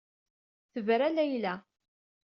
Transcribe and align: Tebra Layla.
Tebra 0.71 1.07
Layla. 1.15 1.53